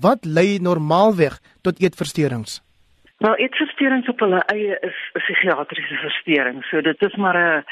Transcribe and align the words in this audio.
Wat 0.00 0.24
lei 0.24 0.58
normaalweg 0.60 1.38
tot 1.62 1.80
eetversteurings? 1.82 2.60
Nou, 3.18 3.32
eetversteurings 3.34 4.08
op 4.08 4.20
hulle 4.22 4.38
eie 4.52 4.76
is 4.86 4.98
'n 5.14 5.18
psigiatriese 5.18 5.96
versteuring. 6.02 6.64
So 6.64 6.80
dit 6.80 7.02
is 7.02 7.14
maar 7.16 7.36
'n 7.36 7.64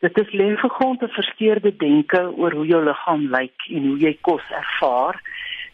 dit 0.00 0.18
is 0.18 0.32
lewensgrondte 0.32 1.08
versteurde 1.08 1.76
denke 1.76 2.20
oor 2.36 2.52
hoe 2.52 2.66
jou 2.66 2.84
liggaam 2.84 3.28
lyk 3.30 3.60
en 3.68 3.86
hoe 3.88 3.98
jy 3.98 4.18
kos 4.20 4.42
ervaar. 4.50 5.20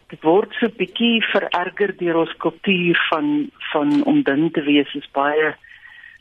Dit 0.07 0.21
word 0.21 0.53
so 0.53 0.67
bietjie 0.67 1.23
vererger 1.31 1.97
deur 1.97 2.15
ons 2.15 2.37
kultuur 2.37 2.97
van 3.09 3.51
van 3.71 4.03
om 4.03 4.23
dun 4.23 4.51
te 4.51 4.61
wees 4.61 4.93
is 4.93 5.09
baie 5.11 5.55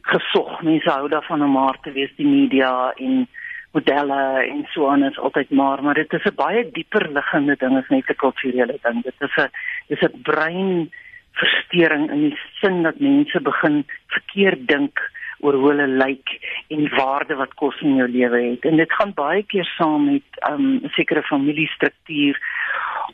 gesog. 0.02 0.62
Mense 0.62 0.90
hou 0.90 1.08
daarvan 1.08 1.42
om 1.42 1.50
maar 1.50 1.78
te 1.82 1.92
wees 1.92 2.10
die 2.16 2.26
media 2.26 2.92
en 2.96 3.28
modelle 3.72 4.20
en 4.44 4.66
so 4.72 4.88
aan 4.88 5.04
is 5.04 5.18
altyd 5.18 5.50
maar, 5.50 5.82
maar 5.82 5.94
dit 5.94 6.12
is 6.12 6.24
'n 6.24 6.34
baie 6.34 6.70
dieper 6.72 7.08
liggende 7.12 7.56
ding 7.58 7.76
as 7.76 7.88
net 7.88 8.10
'n 8.10 8.22
kulturele 8.24 8.78
ding. 8.82 9.02
Dit 9.02 9.18
is 9.18 9.36
'n 9.36 9.50
dis 9.88 10.02
'n 10.02 10.22
brein 10.22 10.90
verstoring 11.32 12.10
in 12.10 12.20
die 12.28 12.38
sin 12.60 12.82
dat 12.82 13.00
mense 13.00 13.40
begin 13.40 13.84
verkeerd 14.06 14.68
dink 14.68 15.00
oor 15.40 15.54
hoe 15.54 15.70
hulle 15.70 15.86
lyk 15.86 16.28
en 16.68 16.88
waarde 16.96 17.34
wat 17.34 17.54
kos 17.54 17.80
in 17.80 17.96
jou 17.96 18.08
lewe 18.08 18.42
het. 18.50 18.64
En 18.64 18.76
dit 18.76 18.92
gaan 18.92 19.12
baie 19.14 19.42
keer 19.42 19.64
saam 19.64 20.04
met 20.12 20.28
um, 20.50 20.60
'n 20.60 20.84
um, 20.84 20.90
sekere 20.90 21.22
familiestruktuur 21.22 22.36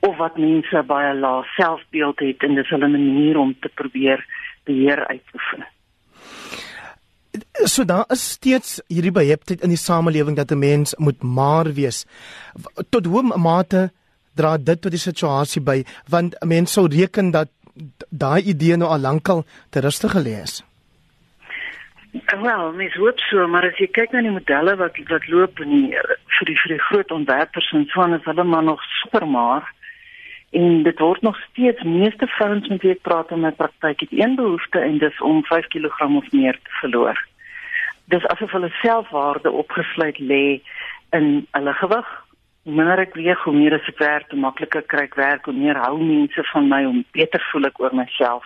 of 0.01 0.17
wat 0.17 0.37
mense 0.37 0.83
baie 0.83 1.15
lae 1.15 1.43
selfbeeld 1.56 2.19
het 2.19 2.43
en 2.43 2.55
dis 2.55 2.69
hulle 2.69 2.89
manier 2.89 3.39
om 3.39 3.56
te 3.61 3.70
probeer 3.75 4.25
beheer 4.65 5.06
uitoefen 5.06 5.67
so 7.65 7.85
daar 7.85 8.05
is 8.09 8.30
steeds 8.30 8.80
hierdie 8.87 9.12
beheptheid 9.12 9.62
in 9.62 9.73
die 9.75 9.80
samelewing 9.80 10.37
dat 10.37 10.51
'n 10.53 10.59
mens 10.59 10.95
moet 10.98 11.23
maar 11.23 11.73
wees. 11.73 12.07
Tot 12.91 13.07
hoe 13.07 13.23
mate 13.23 13.91
dra 14.34 14.57
dit 14.57 14.81
tot 14.81 14.91
die 14.91 15.01
situasie 15.01 15.62
by 15.62 15.84
want 16.09 16.34
'n 16.41 16.48
mens 16.48 16.73
sou 16.73 16.87
reken 16.87 17.31
dat 17.31 17.48
daai 18.11 18.43
idee 18.43 18.77
nou 18.77 18.91
al 18.91 18.98
lankal 18.98 19.45
te 19.71 19.81
rustig 19.81 20.12
gelê 20.12 20.43
is. 20.43 20.62
Wel, 22.42 22.73
mens 22.73 22.95
hoop 22.95 23.19
so, 23.19 23.47
maar 23.48 23.64
as 23.64 23.79
jy 23.79 23.86
kyk 23.86 24.12
na 24.12 24.20
die 24.20 24.31
modelle 24.31 24.77
wat 24.77 24.97
wat 25.09 25.29
loop 25.29 25.61
in 25.61 25.70
die, 25.70 25.98
vir 26.39 26.47
die 26.47 26.56
vir 26.62 26.73
die 26.75 26.84
groot 26.89 27.11
ontwerpers 27.11 27.73
en 27.73 27.86
so 27.92 28.01
aan 28.01 28.14
is 28.14 28.25
hulle 28.25 28.45
maar 28.45 28.64
nog 28.64 28.83
super 29.01 29.27
maar 29.27 29.75
en 30.51 30.83
dit 30.83 30.98
word 30.98 31.23
nog 31.23 31.36
steeds 31.51 31.83
meeste 31.83 32.27
vrouens 32.27 32.69
met 32.69 32.83
wie 32.83 32.95
ek 32.95 33.03
praat 33.03 33.31
in 33.31 33.41
my 33.41 33.51
praktyk 33.51 34.01
het 34.01 34.12
een 34.12 34.36
behoefte 34.36 34.81
en 34.81 34.98
dis 34.98 35.20
om 35.20 35.45
5 35.45 35.67
kg 35.75 36.09
of 36.17 36.33
meer 36.33 36.56
te 36.56 36.73
verloor 36.81 37.20
dis 38.12 38.25
asof 38.33 38.53
hulle 38.56 38.70
selfwaarde 38.83 39.51
opgesluit 39.51 40.19
lê 40.19 40.61
in 41.17 41.47
hulle 41.56 41.75
gewig. 41.81 42.09
Hoe 42.62 42.75
minder 42.77 43.01
ek 43.01 43.14
weeg, 43.17 43.42
hoe 43.45 43.55
meer 43.55 43.78
ek 43.78 43.98
werk, 44.01 44.31
hoe 44.33 44.41
makliker 44.41 44.84
kry 44.92 45.06
ek 45.09 45.17
werk, 45.17 45.48
hoe 45.48 45.56
meer 45.56 45.78
hou 45.81 45.97
mense 46.01 46.45
van 46.53 46.69
my 46.69 46.84
om 46.89 47.05
beter 47.17 47.45
voel 47.53 47.69
ek 47.70 47.81
oor 47.81 47.95
myself. 47.97 48.45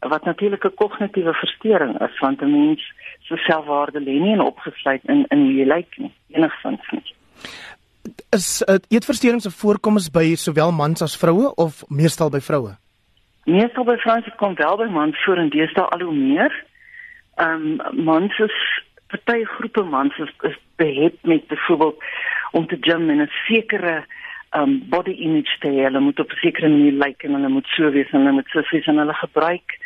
Wat 0.00 0.24
natuurlik 0.24 0.64
'n 0.64 0.76
kognitiewe 0.76 1.32
verstoring 1.32 2.00
is, 2.00 2.18
want 2.20 2.42
'n 2.42 2.52
mens 2.52 2.82
se 3.28 3.36
selfwaarde 3.36 4.00
lê 4.00 4.20
nie 4.20 4.32
in 4.32 4.40
opgesluit 4.40 5.04
in 5.04 5.24
in 5.28 5.44
hoe 5.44 5.54
jy 5.54 5.64
lyk 5.64 5.98
nie, 5.98 6.12
enigsins 6.28 6.90
nie. 6.90 7.14
Is 8.30 8.62
dit 8.66 8.86
eetversteurings 8.88 9.46
'n 9.46 9.50
voorkoms 9.50 10.10
by 10.10 10.34
sowel 10.34 10.72
mans 10.72 11.02
as 11.02 11.16
vroue 11.16 11.54
of 11.54 11.84
meestal 11.88 12.30
by 12.30 12.40
vroue? 12.40 12.76
Meestal 13.44 13.84
by 13.84 13.96
vrouens 13.96 14.26
kom 14.36 14.54
wel 14.54 14.76
by 14.76 14.88
mans 14.90 15.24
voor 15.24 15.36
en 15.36 15.48
deesdae 15.48 15.84
al 15.84 16.00
hoe 16.00 16.14
meer. 16.14 16.64
Ehm 17.34 17.80
um, 17.80 18.04
mans 18.04 18.38
is 18.38 18.65
party 19.24 19.44
groepe 19.44 19.82
mans 19.82 20.18
is, 20.18 20.32
is 20.42 20.58
behet 20.76 21.16
met 21.22 21.46
byvoorbeeld 21.46 22.04
om 22.52 22.66
te 22.66 22.76
gym 22.80 23.10
in 23.10 23.22
'n 23.22 23.30
sekere 23.46 24.04
um 24.56 24.82
body 24.88 25.10
image 25.10 25.56
te 25.60 25.68
hê. 25.68 25.82
Hulle 25.84 26.00
moet 26.00 26.20
op 26.20 26.30
'n 26.32 26.36
sekere 26.36 26.68
manier 26.68 26.92
lyk 26.92 27.04
like, 27.04 27.26
en 27.26 27.34
hulle 27.34 27.48
moet 27.48 27.66
so 27.66 27.90
wees 27.90 28.10
en 28.10 28.20
hulle 28.20 28.32
moet 28.32 28.48
so 28.48 28.62
wees 28.70 28.86
en 28.86 28.98
hulle 28.98 29.14
gebruik 29.14 29.78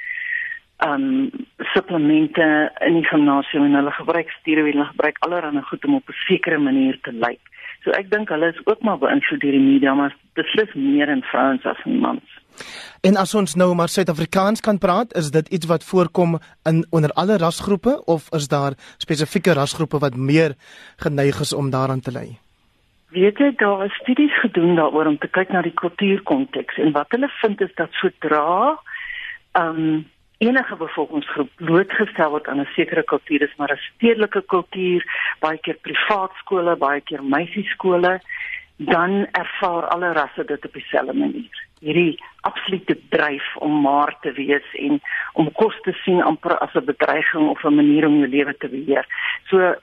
um 0.86 1.30
supplemente 1.58 2.72
in 2.80 2.94
die 2.94 3.04
gimnasium 3.04 3.64
en 3.64 3.74
hulle 3.74 3.90
gebruik 3.90 4.30
steroïde 4.30 4.78
en 4.78 4.86
gebruik 4.86 5.16
allerlei 5.18 5.62
goed 5.62 5.84
om 5.84 5.94
op 5.94 6.08
'n 6.08 6.22
sekere 6.26 6.58
manier 6.58 6.98
te 7.00 7.12
lyk. 7.12 7.28
Like. 7.28 7.50
So 7.84 7.90
ek 7.90 8.10
dink 8.10 8.28
hulle 8.28 8.52
is 8.52 8.60
ook 8.66 8.82
maar 8.84 8.98
beïnvloed 8.98 9.40
deur 9.40 9.56
die 9.56 9.60
media, 9.60 9.94
maar 9.94 10.16
beslis 10.34 10.72
meer 10.74 11.08
in 11.08 11.22
vrouens 11.22 11.64
as 11.64 11.84
in 11.84 11.98
mans. 11.98 12.39
En 13.00 13.16
as 13.16 13.34
ons 13.34 13.54
nou 13.54 13.74
maar 13.74 13.88
Suid-Afrikaans 13.88 14.60
kan 14.60 14.78
praat, 14.78 15.14
is 15.16 15.30
dit 15.30 15.48
iets 15.48 15.66
wat 15.66 15.84
voorkom 15.84 16.38
in 16.68 16.84
onder 16.90 17.10
alle 17.10 17.36
rasgroepe 17.36 18.02
of 18.04 18.28
is 18.36 18.48
daar 18.48 18.72
spesifieke 18.98 19.52
rasgroepe 19.52 19.98
wat 19.98 20.16
meer 20.16 20.54
geneig 20.96 21.40
is 21.40 21.52
om 21.52 21.70
daaraan 21.70 22.00
te 22.00 22.12
ly? 22.12 22.38
Weet 23.10 23.38
jy 23.38 23.50
daar 23.56 23.84
is 23.84 23.94
studies 24.02 24.40
gedoen 24.40 24.76
daaroor 24.76 25.06
om 25.06 25.18
te 25.18 25.28
kyk 25.28 25.50
na 25.50 25.62
die 25.62 25.74
kultuurkonteks 25.74 26.78
en 26.78 26.92
wat 26.92 27.10
hulle 27.10 27.30
vind 27.40 27.60
is 27.60 27.74
dat 27.74 27.90
sodra 28.02 28.78
ehm 29.52 29.84
um, 29.84 30.08
enige 30.40 30.76
bevolkingsgroep 30.80 31.50
blootgestel 31.60 32.30
word 32.32 32.46
aan 32.48 32.60
'n 32.60 32.72
sekere 32.74 33.02
kultuur, 33.02 33.38
dis 33.38 33.56
maar 33.56 33.72
'n 33.72 33.82
stedelike 33.88 34.42
kultuur, 34.46 35.04
baie 35.40 35.58
keer 35.58 35.76
privaat 35.86 36.32
skole, 36.42 36.76
baie 36.76 37.00
keer 37.00 37.22
meisieskole, 37.24 38.20
dan 38.86 39.26
ervaar 39.32 39.90
alle 39.92 40.12
rasse 40.12 40.44
dit 40.44 40.64
op 40.64 40.72
dieselfde 40.72 41.12
manier 41.12 41.68
hierdie 41.80 42.18
absolute 42.48 42.96
dryf 43.12 43.56
om 43.64 43.80
maar 43.84 44.12
te 44.20 44.32
wees 44.36 44.66
en 44.84 45.00
om 45.40 45.48
kos 45.56 45.76
te 45.84 45.94
sien 46.04 46.22
amper 46.22 46.56
as 46.58 46.74
'n 46.74 46.84
bedreiging 46.84 47.48
of 47.48 47.64
'n 47.64 47.74
manier 47.74 48.06
om 48.06 48.18
jou 48.18 48.28
lewe 48.28 48.54
te 48.56 48.68
beheer. 48.68 49.06
So 49.48 49.74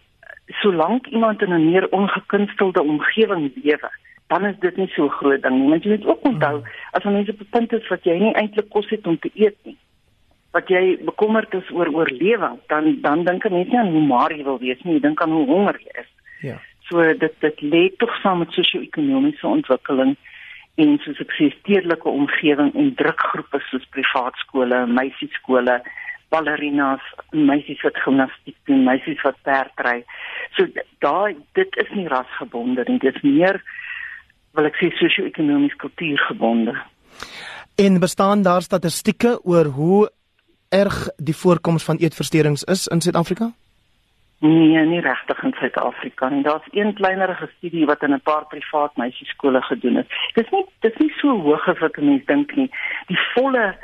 solank 0.61 1.07
iemand 1.07 1.41
in 1.41 1.53
'n 1.53 1.69
meer 1.71 1.87
ongekunstelde 1.89 2.81
omgewing 2.81 3.51
lewe, 3.63 3.89
dan 4.27 4.45
is 4.45 4.55
dit 4.59 4.77
nie 4.77 4.87
so 4.87 5.09
groot 5.09 5.41
ding 5.41 5.59
nie. 5.59 5.69
Want 5.69 5.83
jy 5.83 5.89
moet 5.89 6.05
ook 6.05 6.23
onthou 6.23 6.63
as 6.91 7.03
mense 7.03 7.31
op 7.31 7.39
'n 7.39 7.49
punt 7.49 7.73
is 7.73 7.87
wat 7.87 8.03
jy 8.03 8.17
nie 8.19 8.33
eintlik 8.33 8.69
kos 8.69 8.89
het 8.89 9.07
om 9.07 9.19
te 9.19 9.31
eet 9.33 9.57
nie. 9.63 9.77
Wat 10.51 10.67
jy 10.67 10.97
bekommerd 11.01 11.53
is 11.53 11.71
oor 11.71 11.93
oorlewing, 11.93 12.59
dan 12.67 13.01
dan 13.01 13.23
dink 13.23 13.43
jy 13.43 13.49
net 13.49 13.67
nie 13.67 13.79
aan 13.79 13.91
hoe 13.91 14.05
maar 14.05 14.31
jy 14.31 14.43
wil 14.43 14.59
wees 14.59 14.81
nie, 14.83 14.93
jy 14.93 14.99
dink 14.99 15.21
aan 15.21 15.31
hoe 15.31 15.45
honger 15.45 15.79
jy 15.79 15.99
is. 16.01 16.11
Ja. 16.41 16.59
So 16.87 17.03
dit 17.03 17.35
dit 17.43 17.61
lê 17.61 17.83
tog 17.99 18.13
saam 18.21 18.43
met 18.43 18.51
sosio-ekonomiese 18.55 19.47
ontwikkeling 19.47 20.15
en 20.77 20.97
soos 21.03 21.19
ek 21.23 21.33
sê 21.35 21.49
stedelike 21.55 22.09
omgewing 22.09 22.73
en 22.77 22.91
drukgroepe 22.99 23.59
soos 23.67 23.87
privaat 23.95 24.37
skole, 24.43 24.83
meisieskole, 24.87 25.79
ballerinas, 26.29 27.03
meisies 27.31 27.81
wat 27.85 27.97
gimnastiek 28.03 28.57
doen, 28.69 28.85
meisies 28.85 29.23
wat 29.25 29.39
perdry. 29.47 30.03
So 30.55 30.67
daai 31.03 31.37
dit 31.57 31.79
is 31.81 31.91
nie 31.95 32.07
rasgebonde 32.11 32.85
nie, 32.87 32.99
dit 33.03 33.15
is 33.15 33.25
meer 33.25 33.61
wil 34.57 34.69
ek 34.69 34.77
sê 34.79 34.91
sosio-ekonomies 34.97 35.75
kultuurgebonde. 35.81 36.73
En 37.77 37.99
bestaan 38.01 38.41
daar 38.41 38.63
statistieke 38.65 39.37
oor 39.45 39.69
hoe 39.77 39.99
erg 40.73 41.07
die 41.17 41.35
voorkoms 41.35 41.85
van 41.85 41.99
eetversteurings 42.01 42.63
is 42.63 42.87
in 42.87 43.01
Suid-Afrika? 43.01 43.51
Nee, 44.39 44.85
nie 44.85 44.99
regtig 45.01 45.43
in 45.43 45.53
Suid-Afrika 45.57 46.29
nie. 46.29 46.43
Daar's 46.43 46.67
een 46.71 46.93
kleinerige 46.93 47.49
studie 47.57 47.85
wat 47.85 48.03
in 48.03 48.13
'n 48.13 48.21
paar 48.21 48.45
privaat 48.45 48.95
meisieskole 48.97 49.61
gedoen 49.61 49.97
is. 49.97 50.05
Dis 50.33 50.49
nie 50.49 50.65
dis 50.79 50.97
nie 50.97 51.13
so 51.17 51.41
hoog 51.41 51.67
as 51.67 51.79
wat 51.79 51.97
mense 51.97 52.25
dink 52.25 52.55
nie. 52.55 52.69
Die 53.07 53.19
volle 53.33 53.75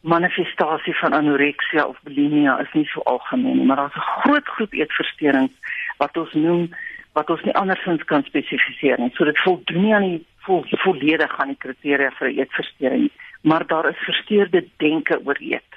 manifestasie 0.00 0.96
van 0.96 1.12
anoreksia 1.12 1.84
of 1.84 1.96
bulimia 2.02 2.58
is 2.60 2.72
nie 2.72 2.84
so 2.84 3.00
algemeen 3.00 3.56
nie, 3.56 3.66
maar 3.66 3.76
daar's 3.76 3.96
'n 3.96 4.20
groot 4.20 4.48
groep 4.48 4.72
eetversteurings 4.72 5.52
wat 5.96 6.16
ons 6.16 6.32
noem 6.32 6.74
wat 7.12 7.30
ons 7.30 7.42
nie 7.42 7.54
andersins 7.54 8.04
kan 8.04 8.22
spesifiseer 8.22 8.98
nie. 8.98 9.10
So 9.14 9.24
dit 9.24 9.38
voldoen 9.38 9.82
nie 9.82 9.94
aan 9.94 10.02
die 10.02 10.26
vol, 10.36 10.64
volledig 10.68 11.38
aan 11.38 11.48
die 11.48 11.62
kriteria 11.64 12.10
vir 12.10 12.28
eetversteuring 12.28 13.00
nie, 13.00 13.12
maar 13.42 13.66
daar 13.66 13.88
is 13.88 14.06
versteurde 14.06 14.64
denke 14.76 15.20
oor 15.24 15.36
eet. 15.40 15.72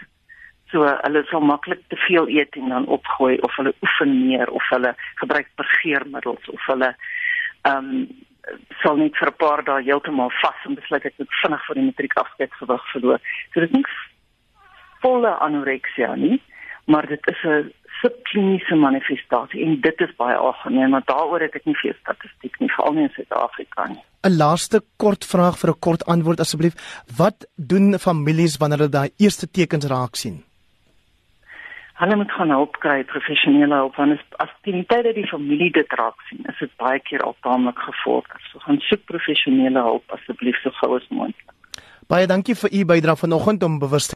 So 0.71 0.87
hulle 0.87 1.23
sal 1.29 1.41
maklik 1.41 1.81
te 1.89 1.99
veel 2.07 2.27
eet 2.29 2.55
en 2.55 2.69
dan 2.69 2.87
opgooi 2.87 3.37
of 3.47 3.55
hulle 3.55 3.73
oefen 3.83 4.11
meer 4.27 4.49
of 4.49 4.67
hulle 4.69 4.95
gebruik 5.15 5.49
vergeermiddels 5.55 6.49
of 6.49 6.67
hulle 6.71 6.95
ehm 7.61 7.89
um, 7.93 8.05
sal 8.81 8.97
net 8.97 9.17
vir 9.19 9.29
'n 9.29 9.37
paar 9.37 9.61
dae 9.63 9.83
heeltemal 9.83 10.31
vas 10.41 10.63
en 10.65 10.75
besluit 10.75 11.05
ek 11.05 11.19
moet 11.19 11.35
vinnig 11.41 11.65
vir 11.67 11.75
die 11.75 11.87
matriek 11.89 12.15
afskeid 12.17 12.53
gewig 12.61 12.87
verloor. 12.93 13.19
So 13.53 13.59
dit 13.59 13.69
is 13.69 13.75
nie 13.75 13.85
volle 15.03 15.35
anoreksia 15.47 16.15
nie, 16.15 16.41
maar 16.85 17.07
dit 17.07 17.27
is 17.33 17.43
'n 17.43 17.71
subkliniese 18.01 18.75
manifestasie 18.75 19.63
en 19.65 19.81
dit 19.81 20.01
is 20.01 20.15
baie 20.17 20.35
algemeen, 20.35 20.89
maar 20.89 21.05
daaroor 21.05 21.41
het 21.41 21.55
ek 21.55 21.65
nie 21.65 21.75
veel 21.75 21.93
statistiek 21.99 22.59
nie, 22.59 22.69
veral 22.75 22.93
nie 22.93 23.03
in 23.03 23.13
Suid-Afrika 23.15 23.87
nie. 23.87 24.03
'n 24.23 24.37
Laaste 24.37 24.81
kort 24.97 25.25
vraag 25.25 25.59
vir 25.59 25.69
'n 25.69 25.79
kort 25.79 26.05
antwoord 26.05 26.39
asseblief. 26.39 26.75
Wat 27.17 27.47
doen 27.55 27.99
families 27.99 28.57
wanneer 28.57 28.77
hulle 28.79 28.97
daai 28.99 29.09
eerste 29.17 29.47
tekens 29.51 29.85
raak 29.85 30.15
sien? 30.15 30.50
Hulle 32.01 32.15
moet 32.15 32.31
gaan 32.33 32.49
help 32.49 32.77
kry 32.83 33.03
professionele 33.13 33.75
hulp 33.83 33.95
want 33.99 34.17
as, 34.17 34.23
as 34.45 34.53
die 34.65 34.81
tyd 34.89 35.05
dat 35.05 35.17
die 35.17 35.27
familie 35.29 35.69
dit 35.75 35.97
raak 35.99 36.17
sien 36.29 36.45
is 36.49 36.59
dit 36.63 36.73
baie 36.81 36.99
keer 37.05 37.21
al 37.25 37.35
taamlik 37.45 37.77
gevorder. 37.89 38.41
So 38.49 38.63
gaan 38.65 38.81
soek 38.87 39.05
professionele 39.11 39.83
hulp 39.89 40.15
asseblief 40.17 40.57
so 40.63 40.73
gou 40.81 40.95
as 40.97 41.05
moontlik. 41.09 41.53
Baie 42.11 42.25
dankie 42.27 42.57
vir 42.59 42.73
u 42.75 42.81
bydrae 42.89 43.15
vanoggend 43.15 43.63
om 43.63 43.77
bewus 43.79 44.09